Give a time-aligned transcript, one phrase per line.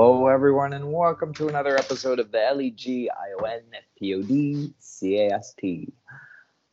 [0.00, 3.62] Hello, everyone, and welcome to another episode of the L E G I O N
[3.98, 5.92] P O D C A S T.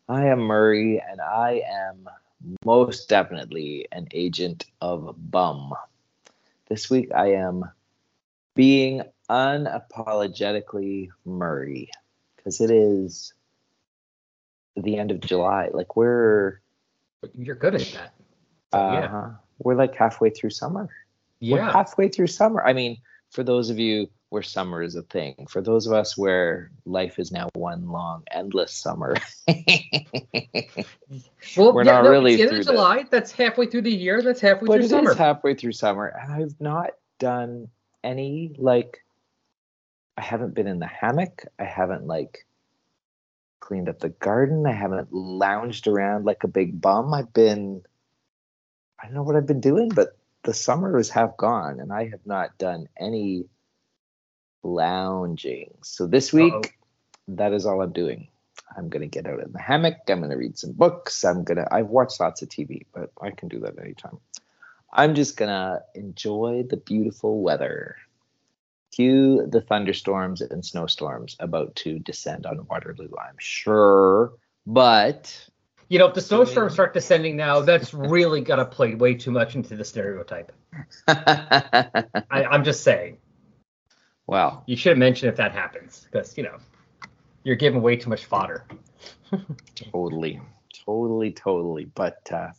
[0.07, 2.07] I am Murray, and I am
[2.63, 5.73] most definitely an agent of bum.
[6.69, 7.63] This week, I am
[8.53, 11.89] being unapologetically Murray
[12.35, 13.33] because it is
[14.77, 15.69] the end of July.
[15.73, 16.61] Like we're
[17.35, 18.13] You're good at that.
[18.71, 19.31] uh, yeah.
[19.57, 20.89] we're like halfway through summer.
[21.41, 21.71] We're Yeah.
[21.71, 22.63] halfway through summer.
[22.63, 22.99] I mean,
[23.35, 27.19] for those of you where summer is a thing, for those of us where life
[27.19, 29.15] is now one long, endless summer.
[31.55, 33.05] Well, We're yeah, not no, really it's the end of the- July.
[33.11, 34.21] That's halfway through the year.
[34.21, 35.11] That's halfway but through summer.
[35.11, 37.69] is halfway through summer, and I've not done
[38.03, 39.03] any like.
[40.17, 41.45] I haven't been in the hammock.
[41.59, 42.45] I haven't like
[43.59, 44.65] cleaned up the garden.
[44.65, 47.13] I haven't lounged around like a big bum.
[47.13, 47.81] I've been.
[48.99, 52.09] I don't know what I've been doing, but the summer is half gone, and I
[52.09, 53.45] have not done any
[54.63, 55.71] lounging.
[55.83, 56.61] So this week, Uh-oh.
[57.29, 58.29] that is all I'm doing.
[58.77, 59.97] I'm gonna get out in the hammock.
[60.07, 61.23] I'm gonna read some books.
[61.25, 61.67] I'm gonna.
[61.71, 64.17] I've watched lots of TV, but I can do that anytime.
[64.93, 67.97] I'm just gonna enjoy the beautiful weather.
[68.91, 73.09] Cue the thunderstorms and snowstorms about to descend on Waterloo.
[73.19, 74.33] I'm sure,
[74.65, 75.49] but
[75.87, 79.55] You know, if the snowstorms start descending now, that's really gonna play way too much
[79.55, 80.51] into the stereotype.
[81.07, 83.17] I, I'm just saying.
[84.25, 86.57] well, You should have mentioned if that happens, because you know,
[87.43, 88.65] you're giving way too much fodder.
[89.75, 90.41] totally,
[90.85, 91.85] totally, totally.
[91.85, 92.49] But uh,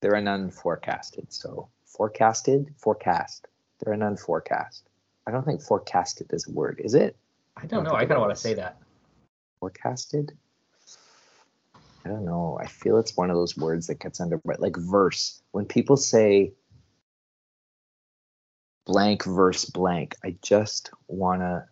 [0.00, 1.32] they're an unforecasted.
[1.32, 3.48] So forecasted, forecast.
[3.80, 4.82] They're an unforecast.
[5.26, 7.16] I don't think forecasted is a word, is it?
[7.56, 7.96] I don't I know.
[7.96, 8.78] I kind of want to say that.
[9.60, 10.32] forecasted
[12.04, 12.58] i don't know.
[12.60, 15.42] I feel it's one of those words that gets under like verse.
[15.52, 16.52] When people say
[18.86, 21.64] blank verse blank i just want to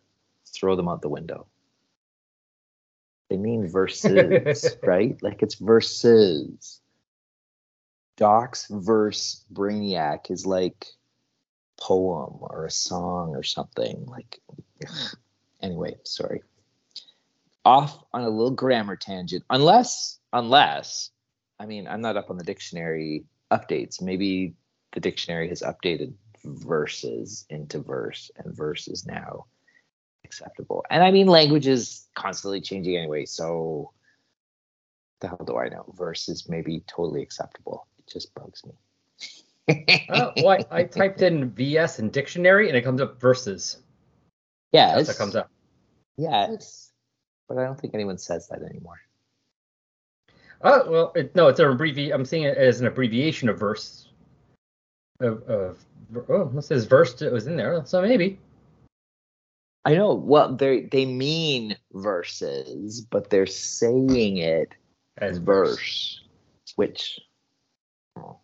[0.46, 1.46] throw them out the window.
[3.28, 5.22] They mean verses right?
[5.22, 6.80] Like it's verses.
[8.16, 10.86] Dox verse brainiac is like
[11.80, 14.06] poem or a song or something.
[14.06, 14.38] Like
[14.86, 15.16] ugh.
[15.60, 16.42] anyway sorry
[17.64, 21.10] off on a little grammar tangent unless unless
[21.60, 24.00] i mean i'm not up on the dictionary updates.
[24.00, 24.54] Maybe
[24.92, 26.14] the dictionary has updated
[26.44, 29.46] verses into verse and verse is now
[30.24, 30.84] acceptable.
[30.90, 33.92] And i mean language is constantly changing anyway so
[35.20, 35.84] the hell do i know?
[35.96, 37.86] Verse is maybe totally acceptable.
[37.98, 38.72] It just bugs me.
[40.10, 43.78] Oh, well, I, I typed in VS in dictionary and it comes up verses.
[44.72, 44.96] yes.
[44.96, 45.50] That's what comes up.
[46.16, 46.91] yes
[47.52, 49.00] but i don't think anyone says that anymore
[50.64, 52.12] Oh well, it, no, it's an abbrevi.
[52.12, 54.08] I'm seeing it as an abbreviation of verse.
[55.20, 55.84] Of, of
[56.28, 57.20] oh, it says verse.
[57.20, 58.38] It was in there, so maybe.
[59.84, 60.14] I know.
[60.14, 64.74] Well, they they mean verses, but they're saying it
[65.18, 66.20] As as verse,
[66.76, 67.18] which
[68.16, 68.38] oh,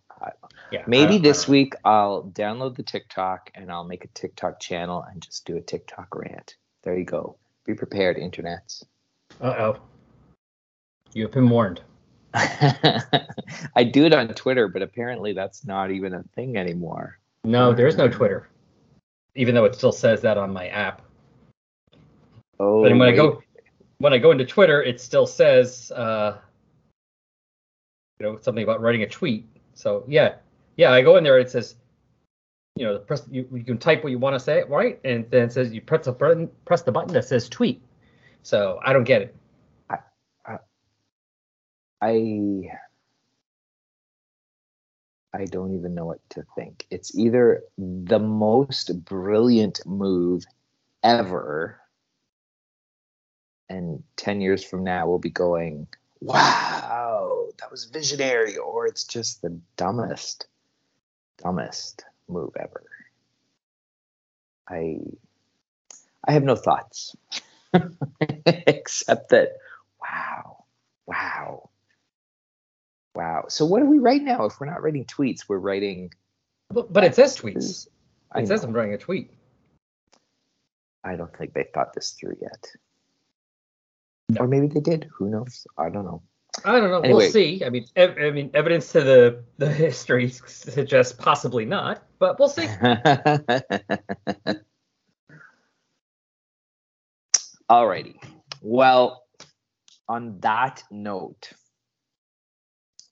[0.72, 0.82] Yeah.
[0.88, 5.46] Maybe this week I'll download the TikTok and I'll make a TikTok channel and just
[5.46, 6.56] do a TikTok rant.
[6.82, 7.36] There you go.
[7.64, 8.82] Be prepared, internets.
[9.40, 9.76] Uh oh.
[11.14, 11.80] You have been warned.
[12.34, 17.18] I do it on Twitter, but apparently that's not even a thing anymore.
[17.44, 18.48] No, there is no Twitter,
[19.34, 21.02] even though it still says that on my app.
[22.60, 23.42] Oh, But when I go
[23.98, 26.38] when I go into Twitter, it still says uh,
[28.18, 29.46] you know something about writing a tweet.
[29.74, 30.34] So yeah,
[30.76, 31.38] yeah, I go in there.
[31.38, 31.76] It says
[32.76, 35.00] you know press you, you can type what you want to say, right?
[35.04, 37.80] And then it says you press the button press the button that says tweet.
[38.42, 39.36] So I don't get it.
[42.00, 42.58] I
[45.34, 46.86] I don't even know what to think.
[46.90, 50.44] It's either the most brilliant move
[51.02, 51.80] ever,
[53.68, 55.86] and 10 years from now we'll be going,
[56.20, 60.46] wow, that was visionary, or it's just the dumbest,
[61.38, 62.84] dumbest move ever.
[64.68, 64.98] I
[66.24, 67.14] I have no thoughts.
[68.46, 69.56] Except that,
[70.00, 70.64] wow,
[71.06, 71.70] wow.
[73.14, 73.46] Wow.
[73.48, 74.44] So what are we write now?
[74.44, 76.12] If we're not writing tweets, we're writing.
[76.70, 77.88] But, but it says tweets.
[78.30, 78.62] I, It says.
[78.62, 79.32] I'm writing a tweet.
[81.02, 82.70] I don't think they thought this through yet.
[84.28, 84.42] No.
[84.42, 85.08] Or maybe they did.
[85.14, 85.66] Who knows?
[85.76, 86.22] I don't know.
[86.64, 87.00] I don't know.
[87.00, 87.24] Anyway.
[87.24, 87.64] We'll see.
[87.64, 92.48] I mean, ev- I mean, evidence to the the history suggests possibly not, but we'll
[92.48, 92.66] see.
[97.70, 98.16] Alrighty.
[98.62, 99.24] Well,
[100.08, 101.50] on that note,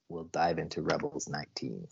[0.08, 1.86] we'll dive into Rebels 19,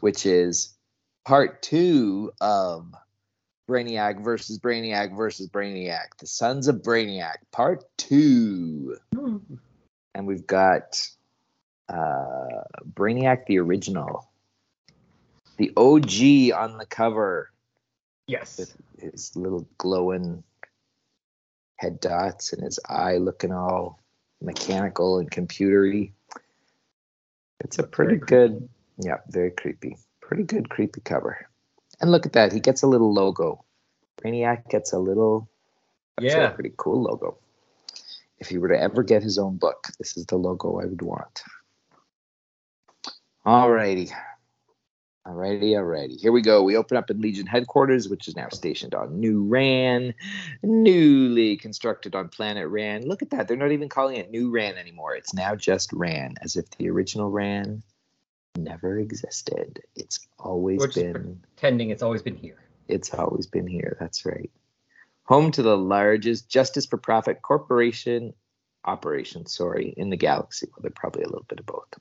[0.00, 0.76] which is
[1.24, 2.92] part two of
[3.68, 8.98] Brainiac versus Brainiac versus Brainiac, the Sons of Brainiac, part two.
[10.14, 11.00] And we've got
[11.88, 14.28] uh, Brainiac the original,
[15.56, 17.50] the OG on the cover
[18.26, 18.58] Yes.
[18.58, 20.44] with his little glowing
[21.78, 24.00] head dots and his eye looking all
[24.40, 26.12] mechanical and computery.
[27.60, 29.96] It's a pretty good, yeah, very creepy.
[30.20, 31.48] Pretty good creepy cover.
[32.00, 33.64] And look at that, he gets a little logo.
[34.22, 35.48] Brainiac gets a little,
[36.18, 36.50] actually a Yeah.
[36.50, 37.38] pretty cool logo.
[38.38, 41.02] If he were to ever get his own book, this is the logo I would
[41.02, 41.42] want.
[43.46, 44.12] Alrighty.
[45.28, 46.18] Alrighty, alrighty.
[46.18, 46.62] Here we go.
[46.62, 50.14] We open up in Legion headquarters, which is now stationed on New Rann,
[50.62, 53.06] newly constructed on planet Rann.
[53.06, 53.46] Look at that.
[53.46, 55.14] They're not even calling it New Rann anymore.
[55.16, 57.82] It's now just Rann, as if the original Rann
[58.56, 59.82] never existed.
[59.94, 62.58] It's always is been Pretending it's always been here.
[62.88, 63.98] it's always been here.
[64.00, 64.50] That's right.
[65.24, 68.32] Home to the largest justice for profit corporation
[68.82, 70.68] operation, sorry, in the galaxy.
[70.70, 71.92] Well, they're probably a little bit of both.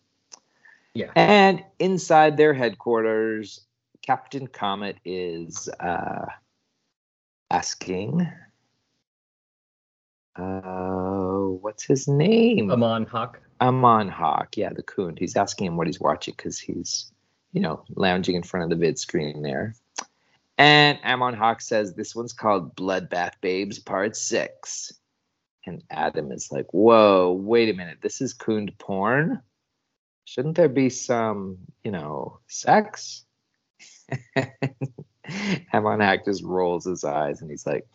[0.97, 1.11] Yeah.
[1.15, 3.61] And inside their headquarters,
[4.01, 6.25] Captain Comet is uh,
[7.51, 8.27] asking,
[10.35, 12.71] uh, what's his name?
[12.71, 13.39] Amon Hawk.
[13.61, 15.19] Amon Hawk, yeah, the Khund.
[15.19, 17.11] He's asking him what he's watching because he's,
[17.53, 19.75] you know, lounging in front of the vid screen there.
[20.57, 24.93] And Amon Hawk says this one's called Bloodbath Babes Part Six.
[25.67, 29.43] And Adam is like, "Whoa, wait a minute, this is Khund porn?
[30.27, 33.23] Shouldn't there be some, you know, sex?"
[35.73, 37.87] Amon Hawk just rolls his eyes and he's like,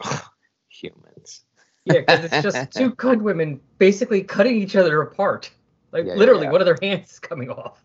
[0.71, 1.45] "Humans."
[1.85, 5.51] Yeah, because it's just two good women basically cutting each other apart.
[5.93, 6.53] Like Yeah, literally, yeah.
[6.53, 7.85] one of their hands is coming off.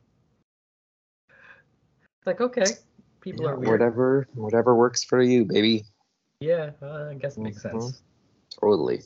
[1.29, 2.67] It's like okay,
[3.19, 3.69] people Yeah, are weird.
[3.69, 5.83] whatever, whatever works for you, baby.
[6.39, 7.81] Yeah, uh, I guess it makes Mhm.
[7.81, 8.01] sense.
[8.61, 9.01] Totally.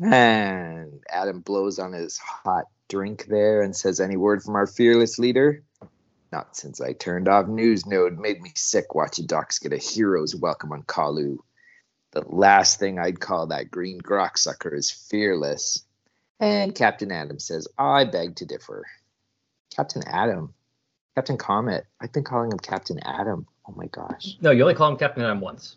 [0.00, 5.18] And Adam blows on his hot drink there and says, Any word from our fearless
[5.18, 5.62] leader?
[6.32, 8.18] Not since I turned off News Node.
[8.18, 11.38] Made me sick watching Dox get a hero's welcome on Colu.
[12.12, 15.84] The last thing I'd call that green grok sucker is fearless.
[16.40, 18.86] And Captain Adam says, I beg to differ.
[19.74, 20.54] Captain Adam.
[21.14, 21.86] Captain Comet.
[22.00, 23.46] I've been calling him Captain Adam.
[23.68, 24.36] Oh my gosh.
[24.40, 25.76] No, you only call him Captain Adam once.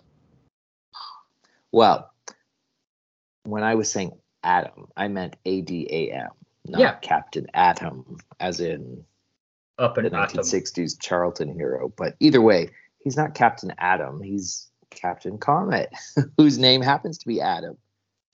[1.72, 2.12] Well,
[3.44, 6.30] when I was saying Adam, I meant A D A M,
[6.66, 6.94] not Yeah.
[7.02, 9.04] Captain Atom, as in
[9.78, 10.40] Up in the Atom.
[10.40, 11.92] 1960s Charlton hero.
[11.96, 12.70] But either way,
[13.00, 14.22] he's not Captain Atom.
[14.22, 15.92] He's Captain Comet,
[16.38, 17.78] whose name happens to be Adam.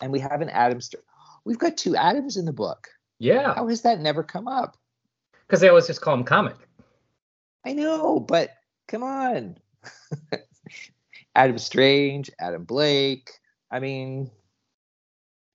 [0.01, 1.03] And we have an Adam story.
[1.45, 2.89] We've got two Adams in the book.
[3.21, 4.77] Yeah, How has that never come up?
[5.47, 6.55] because they always just call him Comet.
[7.65, 8.51] I know, but
[8.87, 9.57] come on.
[11.35, 13.31] Adam Strange, Adam Blake.
[13.71, 14.29] I mean,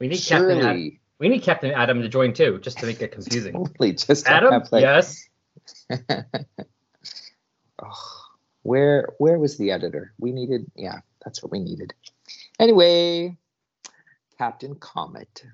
[0.01, 0.99] We need Captain Adam.
[1.25, 3.55] We need Captain Adam to join too, just to make it confusing.
[3.55, 5.27] totally just Adam, like, yes.
[7.83, 8.27] oh,
[8.61, 10.13] where where was the editor?
[10.21, 11.95] We needed, yeah, that's what we needed.
[12.61, 13.39] Anyway,
[14.37, 15.45] Captain Comet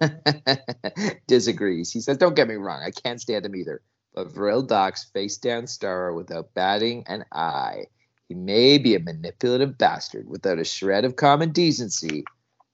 [1.26, 1.90] disagrees.
[1.90, 3.82] He says, "Don't get me wrong, I can't stand him either.
[4.14, 7.86] But Vril Dox face down Starro without batting an eye.
[8.28, 12.22] He may be a manipulative bastard without a shred of common decency,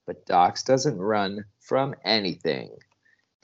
[0.05, 2.71] but Dox doesn't run from anything."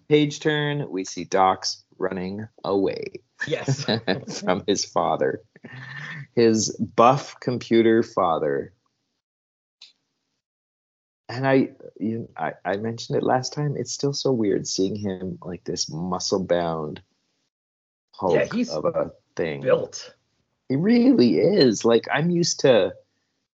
[0.08, 3.22] Page turn, we see Dox running away.
[3.48, 3.86] Yes.
[4.46, 5.42] from his father,
[6.36, 8.74] his buff computer father.
[11.30, 13.75] And I, you, I, I mentioned it last time.
[13.78, 17.01] It's still so weird seeing him like this muscle-bound
[18.13, 19.62] Hulk Yeah, he's of a thing.
[19.62, 20.13] Built.
[20.70, 21.86] He really is.
[21.86, 22.94] Like I'm used to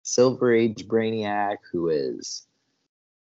[0.04, 2.48] Silver Age Brainiac, who is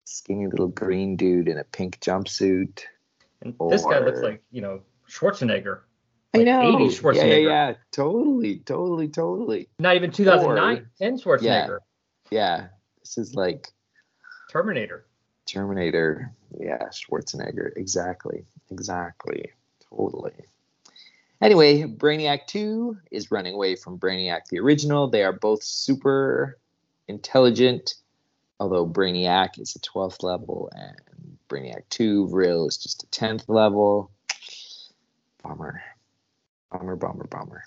[0.08, 2.80] skinny little green dude in a pink jumpsuit.
[3.42, 5.80] And this guy looks like, you know, Schwarzenegger.
[6.34, 6.60] I Like know.
[6.60, 7.44] 80s Yeah, yeah, Schwarzenegger.
[7.44, 7.74] yeah.
[7.92, 9.68] Totally, totally, totally.
[9.78, 11.78] Not even 2009, Or- 10 Schwarzenegger.
[12.30, 12.68] Yeah.
[13.00, 13.68] This is like
[14.50, 15.06] Terminator.
[15.46, 16.32] Terminator.
[16.58, 17.70] Yeah, Schwarzenegger.
[17.76, 18.44] Exactly.
[18.70, 19.50] Exactly.
[19.90, 20.32] Totally.
[21.40, 25.08] Anyway, Brainiac 2 is running away from Brainiac the original.
[25.08, 26.58] They are both super
[27.06, 27.94] intelligent,
[28.60, 34.10] although Brainiac is a 12th level and Brainiac 2, Vril is just a 10th level.
[35.42, 35.82] Bummer.
[36.70, 37.64] Bummer, bummer, bummer.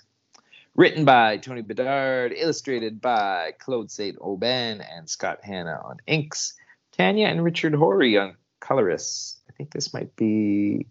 [0.74, 6.54] Written by Tony Bedard, illustrated by Claude Saint Aubin and Scott Hanna on inks.
[6.92, 9.40] Tanya and Richard Horie on colorists.
[9.48, 10.86] I think this might be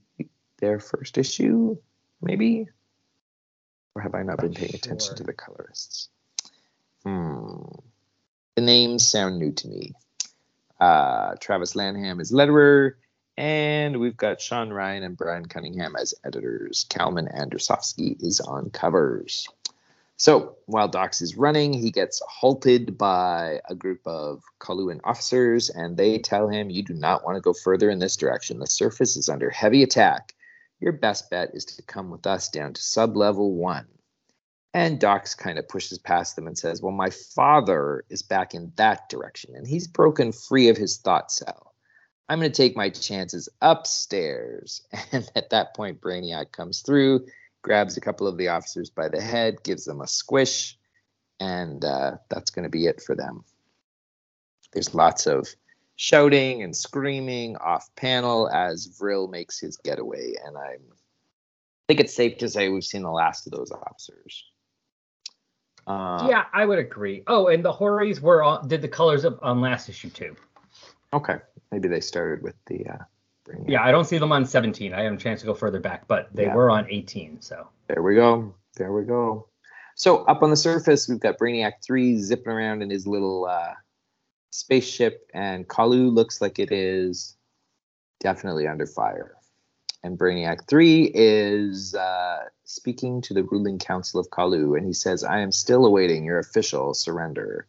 [0.58, 1.77] their first issue,
[2.22, 2.67] maybe?
[3.96, 6.10] Or have I not been paying attention to the colorists?
[7.03, 7.63] Hmm.
[8.55, 9.93] The names sound new to me.
[10.79, 12.93] Uh, Travis Lanham is letterer,
[13.38, 16.86] and we've got Sean Ryan and Brian Cunningham as editors.
[16.89, 19.48] Kalman Andrasofszky is on covers.
[20.17, 25.96] So while Dox is running, he gets halted by a group of Coluan officers, and
[25.96, 28.60] they tell him, You do not want to go further in this direction.
[28.60, 30.36] The surface is under heavy attack.
[30.81, 33.88] Your best bet is to come with us down to sub level one.
[34.74, 38.72] And Docs kind of pushes past them and says, Well, my father is back in
[38.78, 41.74] that direction, and he's broken free of his thought cell.
[42.30, 44.82] I'm going to take my chances upstairs.
[45.12, 47.25] And at that point, Brainiac comes through,
[47.62, 50.78] grabs a couple of the officers by the head, gives them a squish,
[51.42, 53.44] and uh, that's going to be it for them.
[54.72, 55.50] There's lots of
[55.98, 62.16] shouting and screaming off panel as Vril makes his getaway, and I'm, I think it's
[62.16, 64.46] safe to say we've seen the last of those officers.
[65.88, 67.24] Uh, yeah, I would agree.
[67.28, 70.36] Oh, and the Hories were on, did the colors up on last issue too.
[71.14, 71.38] Okay,
[71.72, 72.86] maybe they started with the.
[72.88, 72.98] Uh,
[73.68, 74.94] yeah, I don't see them on 17.
[74.94, 76.56] I have a chance to go further back, but they yeah.
[76.56, 77.42] were on 18.
[77.42, 78.54] So there we go.
[78.78, 79.48] There we go.
[79.96, 83.74] So up on the surface, we've got Brainiac 3 zipping around in his little uh,
[84.52, 87.36] spaceship, and Colu looks like it is
[88.20, 89.36] definitely under fire.
[90.03, 95.24] And Brainiac 3 is uh, speaking to the ruling council of Colu, and he says,
[95.24, 97.67] I am still awaiting your official surrender.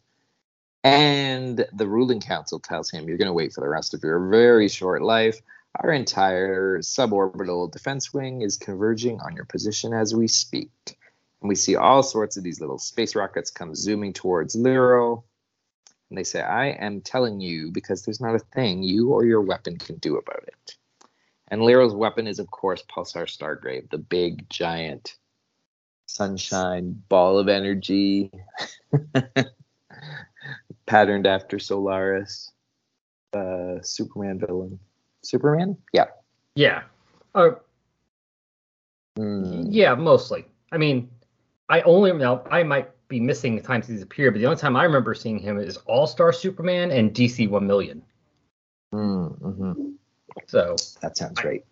[0.82, 4.28] And the ruling council tells him, You're going to wait for the rest of your
[4.28, 5.40] very short life.
[5.76, 10.98] Our entire suborbital defense wing is converging on your position as we speak.
[11.40, 15.24] And we see all sorts of these little space rockets come zooming towards Lyrl.
[16.08, 19.40] And they say, I am telling you because there's not a thing you or your
[19.40, 20.76] weapon can do about it.
[21.52, 25.16] And Lyrl's weapon is, of course, Pulsar Stargrave, the big, giant
[26.06, 28.30] sunshine ball of energy,
[30.87, 32.50] patterned after Solaris,
[33.35, 34.78] uh, Superman villain.
[35.23, 35.76] Superman?
[35.92, 36.06] Yeah.
[36.54, 36.85] Yeah.
[37.35, 37.50] Uh,
[39.18, 39.66] mm.
[39.68, 40.47] Yeah, mostly.
[40.73, 41.11] I mean,
[41.68, 44.75] I only now I might be missing the times he's appeared, but the only time
[44.75, 48.02] I remember seeing him is All Star Superman and DC One Million.
[48.94, 49.91] Mm, hmm
[50.46, 51.64] So that sounds great.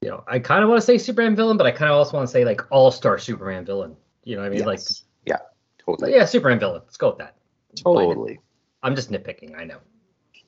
[0.00, 2.16] You know, I kind of want to say Superman villain, but I kind of also
[2.16, 3.96] want to say like All Star Superman villain.
[4.24, 4.66] You know, what I mean, yes.
[4.66, 4.80] like
[5.26, 5.38] yeah,
[5.84, 6.14] totally.
[6.14, 6.82] Yeah, Superman villain.
[6.84, 7.36] Let's go with that.
[7.76, 8.40] Totally.
[8.82, 9.58] I'm just nitpicking.
[9.58, 9.78] I know.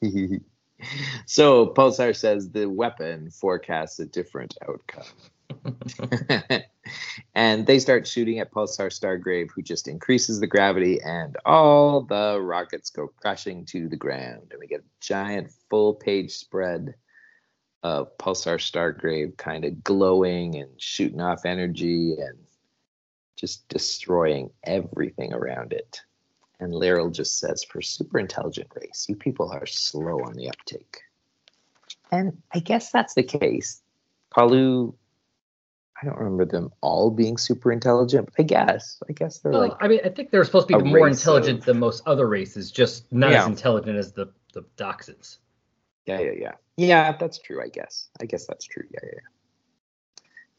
[1.26, 5.04] so Pulsar says the weapon forecasts a different outcome.
[7.35, 12.38] and they start shooting at Pulsar Stargrave, who just increases the gravity, and all the
[12.40, 14.49] rockets go crashing to the ground.
[14.50, 16.95] And we get a giant full page spread
[17.83, 22.39] of Pulsar Stargrave kind of glowing and shooting off energy and
[23.37, 26.03] just destroying everything around it.
[26.59, 31.01] And Lyrl just says, for super intelligent race, you people are slow on the uptake.
[32.13, 33.81] And I guess that's the case.
[34.35, 34.95] Colu,
[36.01, 39.03] I don't remember them all being super intelligent, but I guess.
[39.09, 39.77] I guess they're well, like.
[39.81, 42.71] I mean, I think they're supposed to be more intelligent of, than most other races,
[42.71, 43.43] just not yeah.
[43.43, 45.39] as intelligent as the, the Doxes.
[46.19, 46.52] Yeah, yeah, yeah.
[46.76, 48.09] Yeah, that's true, I guess.
[48.21, 48.85] I guess that's true.
[48.90, 49.21] Yeah, yeah, yeah.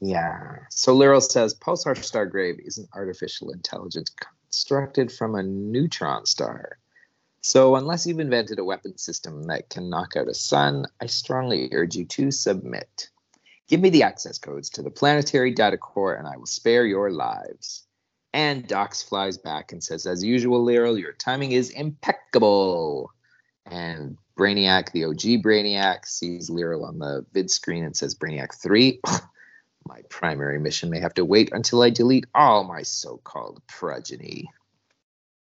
[0.03, 0.57] Yeah.
[0.69, 6.77] So Lyrl says Pulsar Stargrave is an artificial intelligence constructed from a neutron star.
[7.43, 11.69] So, unless you've invented a weapon system that can knock out a sun, I strongly
[11.71, 13.09] urge you to submit.
[13.67, 17.09] Give me the access codes to the planetary data core and I will spare your
[17.09, 17.87] lives.
[18.33, 23.11] And Dox flies back and says, As usual, Lyrl, your timing is impeccable.
[23.65, 28.99] And Brainiac, the OG Brainiac, sees Lyrl on the vid screen and says, Brainiac 3.
[29.87, 34.47] My primary mission may have to wait until I delete all my so-called progeny.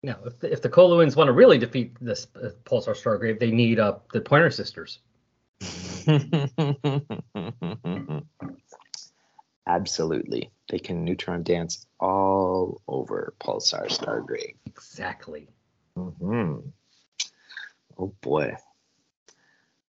[0.01, 3.51] Now, if the, if the Coluans want to really defeat this uh, Pulsar Stargrave, they
[3.51, 4.99] need uh, the Pointer Sisters.
[9.67, 10.51] Absolutely.
[10.69, 14.55] They can neutron dance all over Pulsar Stargrave.
[14.65, 15.49] Exactly.
[15.97, 16.59] Mm-hmm.
[17.97, 18.55] Oh boy.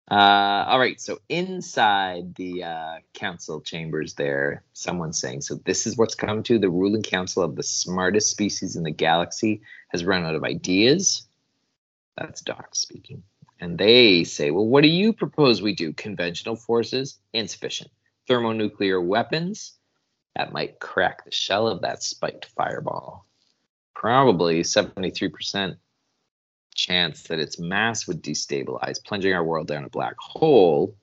[0.10, 5.98] Uh, all right, so inside the uh, council chambers, there, someone's saying, "So this is
[5.98, 10.24] what's come to the ruling council of the smartest species in the galaxy has run
[10.24, 11.28] out of ideas."
[12.18, 13.24] That's Doc speaking,
[13.60, 15.92] and they say, "Well, what do you propose we do?
[15.92, 17.92] Conventional forces insufficient.
[18.30, 19.74] Thermonuclear weapons
[20.38, 23.26] that might crack the shell of that spiked fireball.
[23.94, 25.78] Probably seventy-three percent
[26.78, 30.96] chance that its mass would destabilize, plunging our world down a black hole.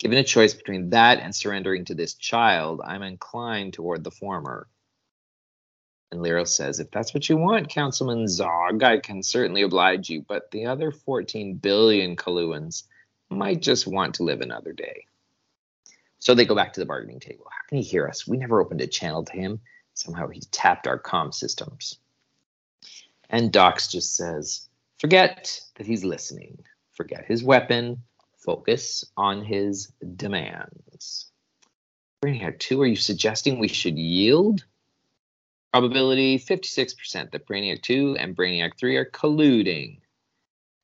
[0.00, 4.66] Given a choice between that and surrendering to this child, I'm inclined toward the former.
[6.10, 10.22] And Lyrl says, If that's what you want, Councilman Zog, I can certainly oblige you,
[10.26, 12.84] but the other 14 billion Coluans
[13.28, 15.04] might just want to live another day.
[16.18, 17.46] So they go back to the bargaining table.
[17.50, 18.26] How can he hear us?
[18.26, 19.60] We never opened a channel to him.
[19.94, 21.98] Somehow he tapped our comm systems.
[23.28, 24.68] And Dox just says,
[25.00, 26.62] Forget that he's listening.
[26.92, 28.02] Forget his weapon.
[28.44, 31.30] Focus on his demands.
[32.22, 34.64] Brainiac 2, are you suggesting we should yield?
[35.72, 40.00] Probability 56% that Brainiac 2 and Brainiac 3 are colluding.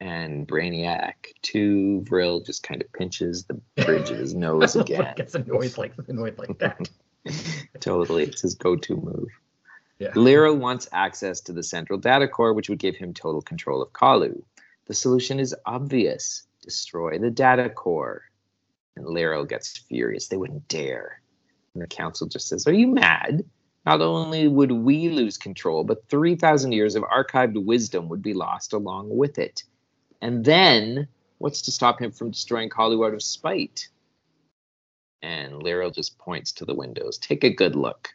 [0.01, 5.13] And Brainiac 2, Vril just kind of pinches the bridge of his nose again.
[5.17, 6.89] gets annoyed like annoyed like that.
[7.81, 8.23] totally.
[8.25, 9.29] It's his go to move.
[9.99, 10.11] Yeah.
[10.11, 13.93] Lyrl wants access to the central data core, which would give him total control of
[13.93, 14.43] Colu.
[14.87, 18.23] The solution is obvious destroy the data core.
[18.97, 20.29] And Lyrl gets furious.
[20.29, 21.23] They wouldn't dare.
[21.73, 23.45] And the council just says, Are you mad?
[23.87, 28.73] Not only would we lose control, but 3,000 years of archived wisdom would be lost
[28.73, 29.63] along with it.
[30.21, 31.07] And then,
[31.39, 33.89] what's to stop him from destroying Colu out of spite?
[35.23, 37.19] And Lyrl just points to the windows.
[37.19, 38.09] Take a good look.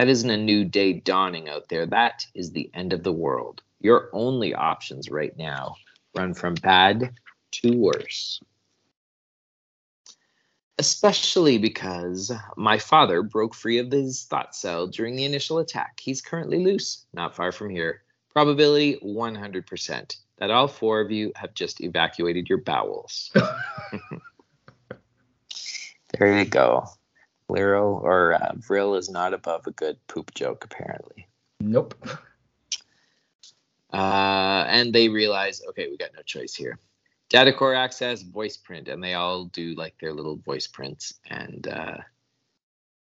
[0.00, 1.84] That isn't a new day dawning out there.
[1.84, 3.60] That is the end of the world.
[3.80, 5.74] Your only options right now
[6.16, 7.12] run from bad
[7.50, 8.40] to worse
[10.78, 16.00] especially because my father broke free of his thought cell during the initial attack.
[16.00, 18.00] He's currently loose, not far from here.
[18.32, 23.30] Probability 100% that all four of you have just evacuated your bowels.
[26.18, 26.86] there you go.
[27.50, 31.26] Lyrl or uh, Vril is not above a good poop joke, apparently.
[31.60, 31.94] Nope.
[33.92, 36.78] Uh, and they realize, okay, we got no choice here.
[37.28, 41.14] Data core access voice print and they all do like their little voice prints.
[41.28, 41.98] And uh,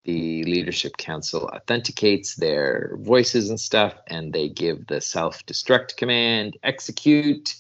[0.04, 6.58] the leadership council authenticates their voices and stuff and they give the self destruct command
[6.63, 7.56] execute.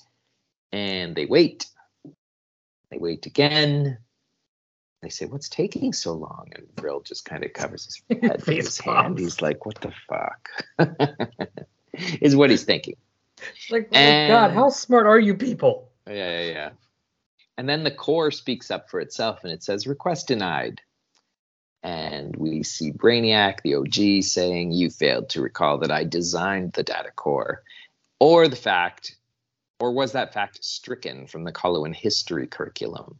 [0.71, 1.67] And they wait.
[2.91, 3.97] They wait again
[5.05, 8.65] they say what's taking so long and Vril just kind of covers his head with
[8.65, 10.49] his hand he's like what the fuck
[12.21, 12.95] is what he's thinking
[13.69, 16.69] like oh god how smart are you people yeah, yeah, yeah.
[17.57, 20.81] And then the core speaks up for itself and it says request denied.
[21.83, 26.83] And we see Brainiac, the OG, saying, You failed to recall that I designed the
[26.83, 27.61] data core.
[28.19, 29.15] Or the fact,
[29.79, 33.19] or was that fact stricken from the Coluan history curriculum?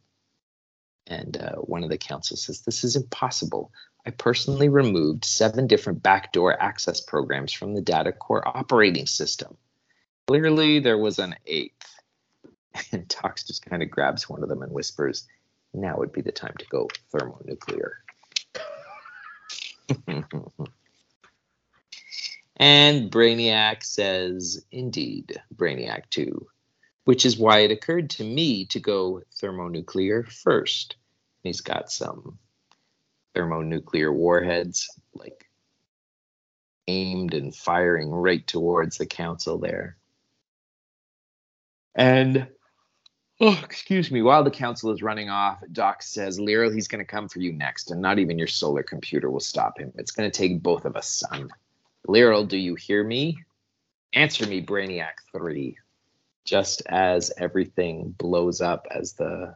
[1.06, 3.72] And uh, one of the council says, This is impossible.
[4.04, 9.56] I personally removed seven different backdoor access programs from the data core operating system.
[10.26, 11.72] Clearly, there was an eighth.
[12.92, 15.26] And Dox just kind of grabs one of them and whispers,
[15.72, 18.02] Now would be the time to go thermonuclear.
[22.58, 26.46] and Brainiac says, Indeed, Brainiac 2,
[27.06, 30.96] which is why it occurred to me to go thermonuclear first.
[31.44, 32.36] he's got some
[33.32, 35.48] thermonuclear warheads, like
[36.88, 39.96] aimed and firing right towards the council there.
[41.94, 42.48] And
[43.38, 44.22] Oh, excuse me.
[44.22, 47.52] While the council is running off, Doc says, Lyrl, he's going to come for you
[47.52, 49.92] next, and not even your solar computer will stop him.
[49.96, 51.50] It's going to take both of us, son.
[52.08, 53.38] Lyrl, do you hear me?
[54.14, 55.76] Answer me, Brainiac 3.
[56.46, 59.54] Just as everything blows up as the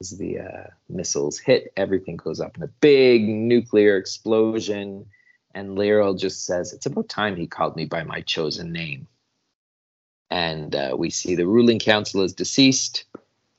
[0.00, 5.06] as the uh, missiles hit, everything goes up in a big nuclear explosion.
[5.54, 9.08] And Lyrl just says, It's about time he called me by my chosen name
[10.30, 13.04] and uh, we see the ruling council is deceased.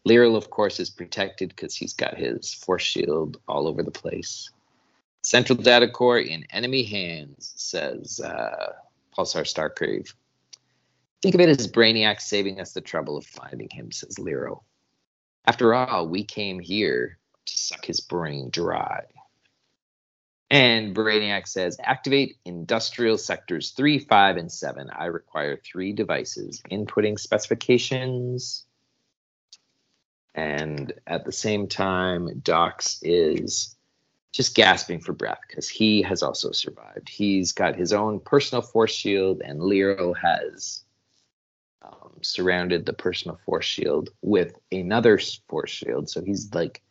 [0.08, 4.50] Lyrl, of course, is protected because he's got his force shield all over the place.
[5.22, 8.74] Central data core in enemy hands, says uh,
[9.16, 10.14] Pulsar Stargrave.
[11.22, 14.64] Think of it as Brainiac saving us the trouble of finding him, says Lyrl.
[15.46, 19.04] After all, we came here to suck his brain dry.
[20.50, 24.90] And Brainiac says, activate industrial sectors three, five, and seven.
[24.98, 26.62] I require three devices.
[26.72, 28.66] Inputting specifications.
[30.34, 33.76] And at the same time, Dox is
[34.32, 37.10] just gasping for breath because he has also survived.
[37.10, 40.84] He's got his own personal force shield, and Lyrl has
[42.22, 46.10] surrounded the personal force shield with another force shield.
[46.10, 46.82] So he's like,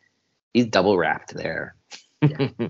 [0.53, 1.77] he's double wrapped there.
[2.23, 2.49] Yeah.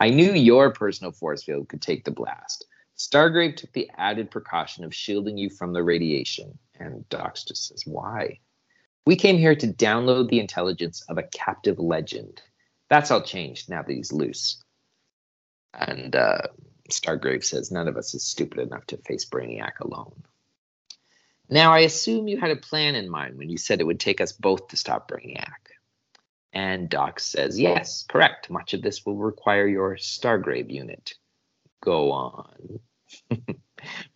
[0.00, 2.66] I knew your personal force field could take the blast.
[2.96, 6.58] Stargrave took the added precaution of shielding you from the radiation.
[6.78, 8.40] And Dox just says, Why?
[9.06, 12.42] We came here to download the intelligence of a captive legend.
[12.90, 14.62] That's all changed now that he's loose.
[15.72, 16.42] And uh,
[16.90, 20.24] Stargrave says, None of us is stupid enough to face Brainiac alone.
[21.50, 24.20] Now, I assume you had a plan in mind when you said it would take
[24.20, 25.72] us both to stop Brainiac.
[26.52, 28.50] And Doc says, Yes, correct.
[28.50, 31.14] Much of this will require your Stargrave unit.
[31.80, 32.80] Go on.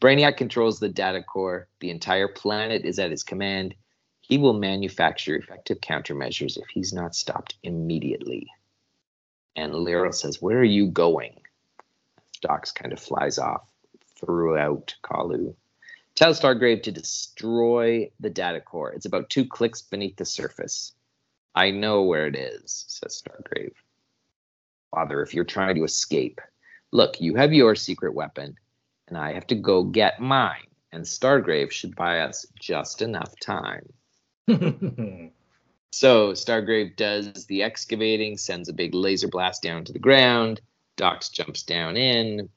[0.00, 1.68] Brainiac controls the data core.
[1.80, 3.74] The entire planet is at his command.
[4.20, 8.48] He will manufacture effective countermeasures if he's not stopped immediately.
[9.56, 11.40] And Lyrl says, Where are you going?
[12.40, 13.62] Dox kind of flies off
[14.16, 15.54] throughout Colu.
[16.14, 18.92] Tell Stargrave to destroy the data core.
[18.92, 20.94] It's about two clicks beneath the surface.
[21.54, 23.74] I know where it is, says Stargrave.
[24.90, 26.40] Father, if you're trying to escape,
[26.92, 28.56] look, you have your secret weapon,
[29.08, 30.66] and I have to go get mine.
[30.92, 33.90] And Stargrave should buy us just enough time.
[35.90, 40.60] so Stargrave does the excavating, sends a big laser blast down to the ground.
[40.96, 42.50] Dox jumps down in.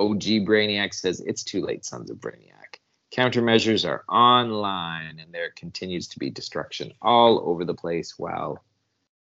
[0.00, 2.80] OG Brainiac says it's too late, sons of Brainiac.
[3.12, 8.64] Countermeasures are online, and there continues to be destruction all over the place while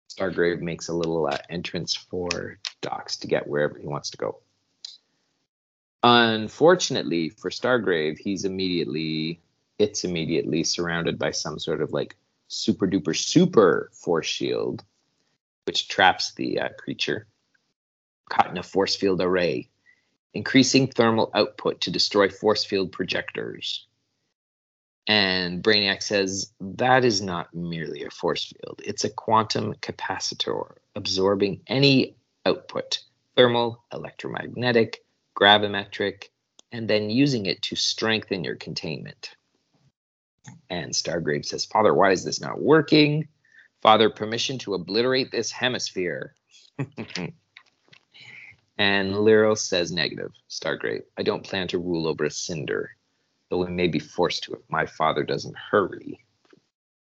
[0.10, 4.40] Stargrave makes a little uh, entrance for Dox to get wherever he wants to go.
[6.04, 9.40] Unfortunately for Stargrave, he's immediately,
[9.80, 14.84] it's immediately surrounded by some sort of like super duper super force shield,
[15.64, 17.28] which traps the uh, creature
[18.30, 19.70] caught in a force field array,
[20.36, 23.88] increasing thermal output to destroy force field projectors.
[25.08, 31.62] And Brainiac says that is not merely a force field, it's a quantum capacitor absorbing
[31.67, 33.00] any output
[33.36, 35.04] thermal, electromagnetic,
[35.39, 36.30] gravimetric,
[36.71, 39.36] and then using it to strengthen your containment.
[40.69, 43.28] And Stargrave says, Father, why is this not working?
[43.82, 46.34] Father, permission to obliterate this hemisphere.
[48.78, 50.32] And Lyrl says negative.
[50.50, 51.04] Stargrave.
[51.18, 52.92] I don't plan to rule over a cinder,
[53.50, 56.20] though we may be forced to if my father doesn't hurry.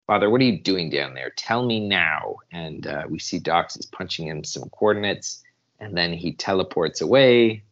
[0.08, 1.32] Father, what are you doing down there?
[1.36, 2.38] Tell me now.
[2.52, 5.44] And uh, we see Dox is punching him some coordinates,
[5.80, 7.64] and then he teleports away.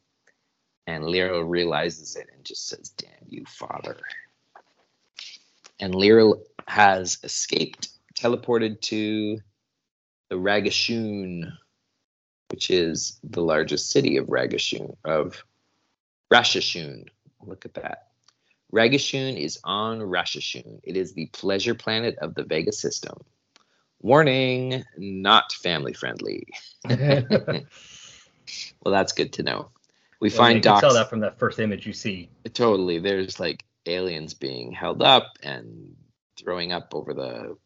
[0.85, 3.97] And Lyrl realizes it and just says, Damn you, father.
[5.79, 9.39] And Lyrl has escaped, teleported to
[10.29, 11.51] the Ragashun
[12.49, 15.43] which is the largest city of Ragashun of
[16.31, 17.07] Rashashun.
[17.45, 18.07] Look at that.
[18.73, 20.81] Ragashun is on Rashashun.
[20.83, 23.17] It is the pleasure planet of the Vega system.
[24.01, 26.47] Warning, not family friendly.
[26.87, 27.63] well,
[28.85, 29.69] that's good to know.
[30.19, 32.29] We well, find you can tell that from that first image you see.
[32.53, 32.99] Totally.
[32.99, 35.95] There's like aliens being held up and
[36.37, 37.57] throwing up over the,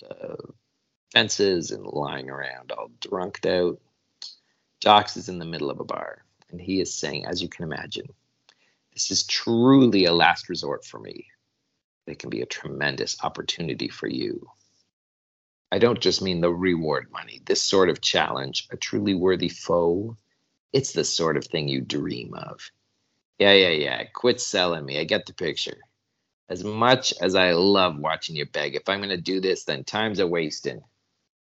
[0.00, 0.36] the
[1.12, 3.78] fences and lying around all drunked out.
[4.84, 7.64] Dox is in the middle of a bar, and he is saying, as you can
[7.64, 8.06] imagine,
[8.92, 11.28] this is truly a last resort for me.
[12.06, 14.46] It can be a tremendous opportunity for you.
[15.72, 17.40] I don't just mean the reward money.
[17.46, 20.18] This sort of challenge, a truly worthy foe,
[20.70, 22.70] it's the sort of thing you dream of.
[23.38, 24.04] Yeah, yeah, yeah.
[24.12, 25.00] Quit selling me.
[25.00, 25.78] I get the picture.
[26.50, 29.82] As much as I love watching you beg, if I'm going to do this, then
[29.84, 30.82] time's a wasting.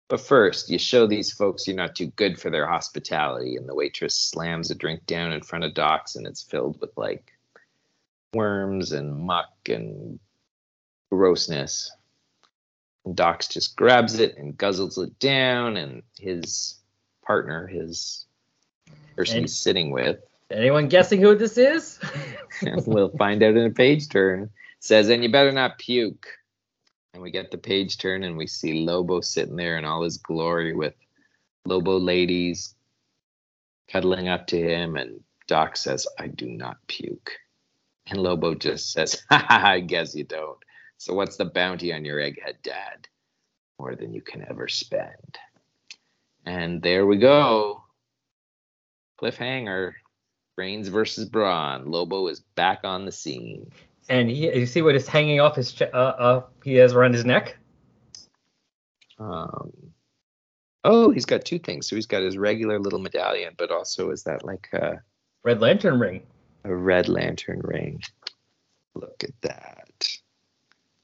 [0.09, 3.75] But first, you show these folks you're not too good for their hospitality, and the
[3.75, 7.33] waitress slams a drink down in front of Dox, and it's filled with like
[8.35, 10.19] worms and muck and
[11.11, 11.91] grossness.
[13.05, 16.77] And Dox just grabs it and guzzles it down, and his
[17.25, 18.27] partner, his
[19.17, 20.19] person he's sitting with.
[20.51, 21.99] Anyone guessing who this is?
[22.87, 24.51] we'll find out in a page turn.
[24.81, 26.29] Says, and you better not puke
[27.15, 30.19] and we get the page turn and we see Lobo sitting there in all his
[30.19, 30.95] glory with
[31.65, 32.75] Lobo ladies
[33.89, 37.33] cuddling up to him and Doc says, I do not puke.
[38.09, 40.59] And Lobo just says, I guess you don't.
[40.99, 43.07] So what's the bounty on your egghead dad?
[43.79, 45.39] More than you can ever spend.
[46.45, 47.83] And there we go.
[49.21, 49.93] Cliffhanger.
[50.57, 51.91] Brains versus Brawn.
[51.91, 53.71] Lobo is back on the scene.
[54.09, 57.25] And he, you see what is hanging off his, uh, uh, he has around his
[57.25, 57.57] neck?
[59.19, 59.73] Um,
[60.83, 61.89] oh, he's got two things.
[61.89, 65.01] So he's got his regular little medallion, but also is that like a
[65.43, 66.23] red lantern ring?
[66.65, 68.03] A red lantern ring.
[68.95, 70.09] Look at that.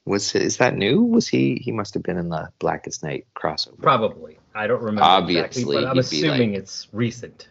[0.06, 1.04] Was is that new?
[1.04, 1.56] Was he?
[1.56, 3.80] He must have been in the Blackest Night crossover.
[3.80, 4.38] Probably.
[4.54, 7.48] I don't remember Obviously, exactly, but I'm assuming like, it's recent.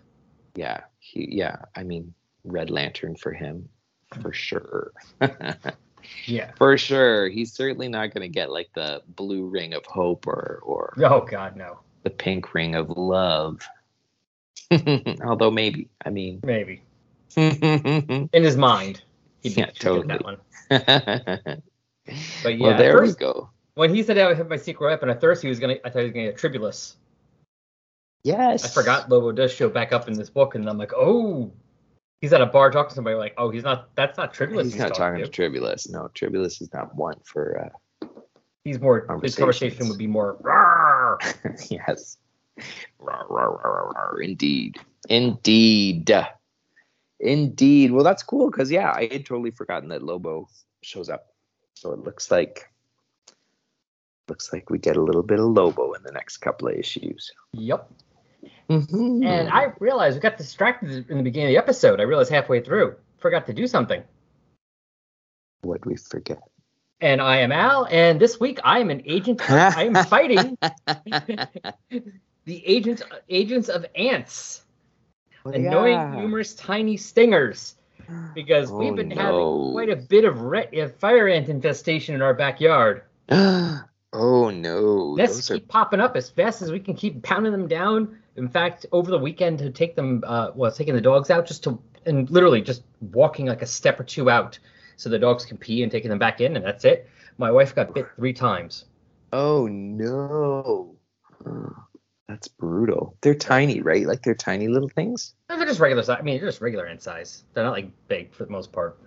[0.56, 0.82] Yeah.
[1.00, 1.28] He.
[1.32, 1.58] Yeah.
[1.76, 3.70] I mean, Red Lantern for him
[4.22, 4.92] for sure.
[6.26, 7.30] yeah, for sure.
[7.30, 11.22] He's certainly not going to get like the blue ring of hope or or oh
[11.22, 13.62] god no, the pink ring of love.
[15.24, 16.84] Although maybe, I mean, Maybe
[17.36, 19.02] in his mind,
[19.44, 20.20] be Yeah, get that totally.
[20.24, 20.38] one.
[22.44, 23.50] But yeah, well, there first, we go.
[23.76, 25.90] when he said I would have my secret weapon, at first he was gonna, I
[25.90, 26.96] thought he was gonna get Tribulus.
[28.24, 31.52] Yes, I forgot Lobo does show back up in this book, and I'm like, oh,
[32.22, 33.16] he's at a bar talking to somebody.
[33.16, 33.90] Like, oh, he's not.
[33.96, 34.66] That's not Tribulus.
[34.66, 35.90] He's not talking to Tribulus.
[35.90, 37.72] No, Tribulus is not one for.
[37.72, 38.08] Uh,
[38.64, 39.08] He's more.
[39.24, 40.38] His conversation would be more.
[41.70, 42.18] Yes.
[43.02, 44.24] Rawr, rawr, rawr.
[44.24, 44.78] Indeed.
[45.08, 46.12] Indeed.
[47.20, 47.92] Indeed.
[47.92, 50.48] Well, that's cool because yeah, I had totally forgotten that Lobo
[50.84, 51.28] shows up.
[51.74, 52.70] So it looks like
[54.28, 57.32] looks like we get a little bit of Lobo in the next couple of issues.
[57.54, 57.90] Yep.
[58.70, 59.26] Mhm.
[59.26, 62.00] And I realized we got distracted in the beginning of the episode.
[62.00, 64.04] I realized halfway through, forgot to do something.
[65.62, 66.42] what we forget.
[67.02, 69.42] And I am Al, and this week I am an agent.
[69.52, 70.58] I am fighting
[72.46, 74.64] the agents agents of ants,
[75.46, 76.16] annoying Yeah.
[76.22, 77.76] numerous tiny stingers.
[78.34, 79.16] Because we've Oh, been no.
[79.16, 83.04] having quite a bit of re- fire ant infestation in our backyard.
[83.30, 85.14] oh no.
[85.16, 88.18] Nests Those are keep popping up as fast as we can keep pounding them down.
[88.40, 91.64] In fact, over the weekend to take them, uh, well, taking the dogs out just
[91.66, 94.58] to, and literally just walking like a step or two out
[94.96, 97.08] so the dogs can pee and taking them back in, and that's it.
[97.38, 98.86] My wife got bit three times.
[99.34, 100.96] Oh no.
[102.28, 103.18] That's brutal.
[103.22, 104.06] They're tiny, right?
[104.06, 105.34] Like they're tiny little things.
[105.50, 106.18] No, They're just regular size.
[106.20, 107.44] I mean, they're just regular in size.
[107.54, 108.98] They're not like big for the most part,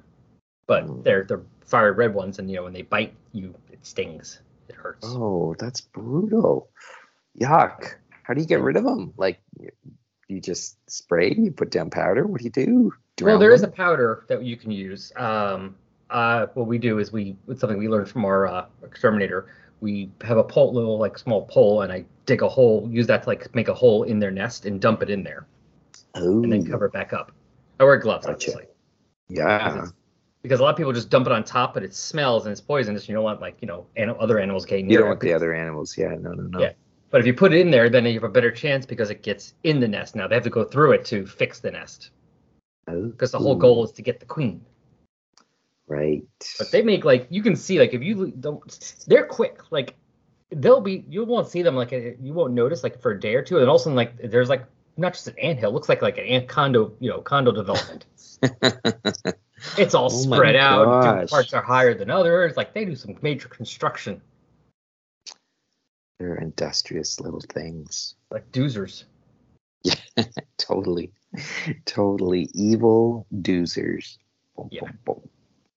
[0.67, 1.05] but Mm.
[1.05, 4.41] they're they're fire red ones, and you know when they bite you, it stings.
[4.69, 5.07] It hurts.
[5.09, 6.69] Oh, that's brutal.
[7.41, 7.95] Yuck.
[8.23, 9.13] How do you get rid of them?
[9.17, 9.41] Like,
[10.29, 11.35] you just spray?
[11.37, 12.27] You put down powder?
[12.27, 12.83] What do you do?
[12.85, 15.13] well, Drown there is a powder that you can use.
[15.17, 15.75] Um,
[16.11, 19.47] uh, what we do is we it's something we learned from our uh, exterminator.
[19.81, 23.25] We have a pole, little like small pole, and I dig a hole, use that
[23.25, 25.47] to like make a hole in their nest and dump it in there,
[26.15, 27.33] Oh, and then cover it back up.
[27.81, 28.51] I wear gloves, Gotcha.
[28.51, 28.65] obviously,
[29.29, 29.87] yeah.
[30.43, 32.61] because a lot of people just dump it on top, but it smells and it's
[32.61, 33.09] poisonous.
[33.09, 35.53] You don't want like you know an- other animals getting You don't want the other
[35.53, 35.99] animals.
[35.99, 36.61] Yeah, no, no, no.
[36.61, 36.73] Yeah.
[37.13, 39.23] But if you put it in there, then you have a better chance because it
[39.23, 40.17] gets in the nest.
[40.17, 42.11] Now they have to go through it to fix the nest
[42.89, 44.65] Oh, because the whole goal is to get the queen.
[45.87, 46.25] Right.
[46.59, 49.61] But they make like you can see like if you don't, they're quick.
[49.71, 49.95] Like
[50.51, 53.35] they'll be you won't see them like eh, you won't notice like for a day
[53.35, 54.65] or two, and all of a sudden like there's like
[54.97, 57.53] not just an ant hill, it looks like like an ant condo you know condo
[57.53, 58.07] development.
[59.79, 61.29] It's all Oh spread out.
[61.31, 62.57] parts are higher than others.
[62.57, 64.21] Like they do some major construction,
[66.19, 68.15] They're industrious little things.
[68.31, 69.05] like doozers.
[69.85, 69.95] Yeah,
[70.59, 71.11] Totally.
[71.87, 74.19] Totally evil doozers.
[74.57, 74.81] Boom, Yeah.
[74.83, 75.29] boom, boom.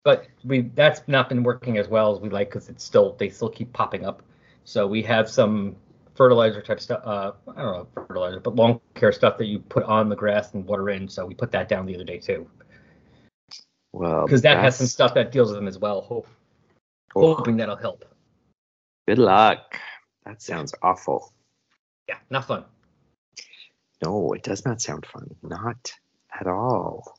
[0.04, 3.30] but we that's not been working as well as we like because it's still they
[3.30, 4.22] still keep popping up.
[4.66, 5.78] So we have some
[6.16, 7.02] fertilizer type stuff.
[7.06, 10.54] Uh, I don't know fertilizer, but lawn care stuff that you put on the grass
[10.54, 11.08] and water in.
[11.08, 12.50] So we put that down the other day too
[13.94, 16.02] Well, because that has some stuff that deals with them as well.
[16.02, 16.28] Hope,
[17.16, 18.04] oh, hoping that'll help.
[19.08, 19.80] Good luck.
[20.26, 21.34] That sounds awful.
[22.08, 22.66] Yeah, not fun.
[24.04, 25.36] No, it does not sound fun.
[25.42, 25.94] Not
[26.40, 27.18] at all.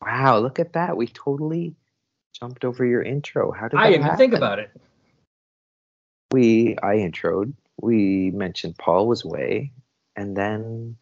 [0.00, 0.96] Wow, look at that.
[0.96, 1.74] We totally
[2.38, 3.52] jumped over your intro.
[3.52, 4.70] How did I didn't even think about it.
[6.32, 7.52] We I introed.
[7.80, 9.72] We mentioned Paul was away,
[10.16, 10.96] and then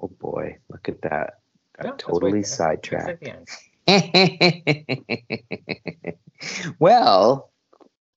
[0.00, 1.40] oh boy, look at that.
[1.76, 3.62] Got that's totally way- that's at sidetracked.
[6.78, 7.50] well,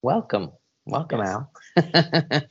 [0.02, 0.52] welcome.
[0.90, 1.30] Welcome, Yes.
[1.30, 1.52] Al.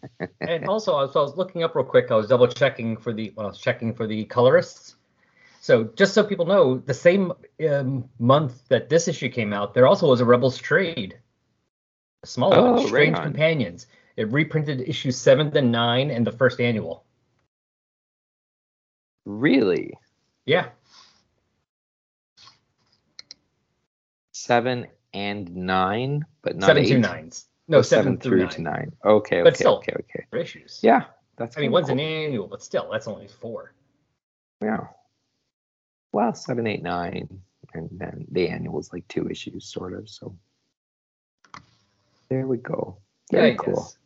[0.47, 2.09] And also, I was, I was looking up real quick.
[2.11, 4.95] I was double checking for the when I was checking for the colorists.
[5.61, 7.33] So just so people know, the same
[7.69, 11.19] um, month that this issue came out, there also was a Rebels trade,
[12.23, 13.23] a small Oh, one, Strange on.
[13.23, 13.87] Companions.
[14.15, 17.03] It reprinted issues seven to nine and the first annual.
[19.25, 19.93] really?
[20.45, 20.69] Yeah,
[24.33, 26.89] Seven and nine, but not seven eight.
[26.89, 27.48] to nines.
[27.69, 28.91] No, oh, seven, through through nine to nine.
[29.05, 29.77] Okay, But okay, still.
[29.77, 30.41] okay, okay.
[30.41, 30.79] issues.
[30.81, 31.03] Yeah,
[31.37, 31.55] that's.
[31.55, 31.93] I mean, one's cool.
[31.93, 33.73] an annual, but still, that's only four.
[34.59, 34.87] Yeah.
[36.11, 37.29] Well, seven, eight, nine,
[37.75, 40.09] and then the annual is like two issues, sort of.
[40.09, 40.35] So
[42.29, 42.97] there we go.
[43.31, 43.75] Very I cool.
[43.75, 43.97] guess.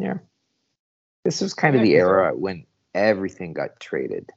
[0.00, 0.18] Yeah.
[1.24, 4.28] This was kind of the era when everything got traded.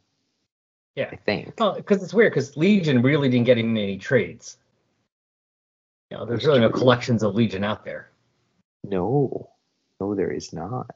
[0.96, 1.10] Yeah.
[1.12, 1.56] I think.
[1.60, 4.58] Well, because it's weird because Legion really didn't get in any trades.
[6.12, 8.11] You know, there's really no collections of Legion out there.
[8.84, 9.50] No,
[10.00, 10.90] no, there is not.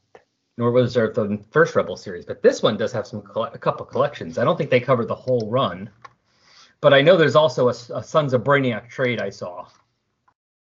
[0.58, 2.26] nor was there the first Rebel series.
[2.26, 4.38] But this one does have some a couple collections.
[4.38, 5.90] I don't think they cover the whole run,
[6.82, 9.68] but I know there's also a, a Sons of Brainiac trade I saw.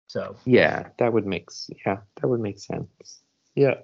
[0.08, 1.48] So Yeah, that would make
[1.86, 3.22] yeah, that would make sense.
[3.54, 3.76] Yeah.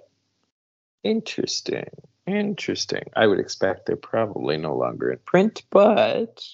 [1.03, 1.89] Interesting.
[2.27, 3.03] Interesting.
[3.15, 6.45] I would expect they're probably no longer in print, but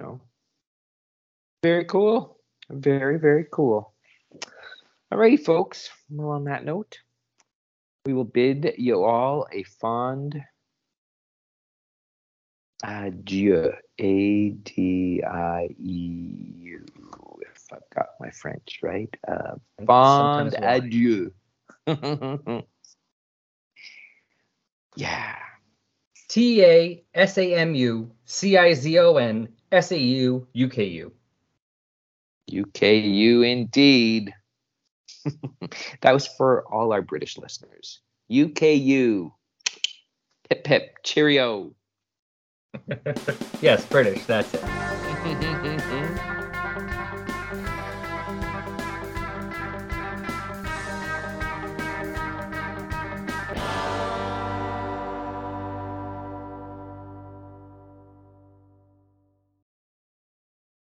[0.00, 0.20] you know,
[1.62, 2.38] very cool.
[2.68, 3.92] Very, very cool.
[5.12, 5.90] Alrighty, folks.
[6.10, 6.98] Well, on that note,
[8.04, 10.42] we will bid you all a fond
[12.82, 13.72] adieu.
[13.98, 16.84] A D I E U.
[17.40, 19.08] If I've got my French right.
[19.26, 19.54] Uh,
[19.86, 21.32] fond adieu.
[24.96, 25.36] yeah.
[26.28, 30.68] T A S A M U C I Z O N S A U U
[30.68, 31.12] K U.
[32.48, 34.34] U K U indeed.
[36.00, 38.00] that was for all our British listeners.
[38.30, 39.32] UKU.
[40.48, 40.96] Pip pip.
[41.02, 41.72] Cheerio.
[43.62, 44.24] Yes, British.
[44.26, 44.62] That's it.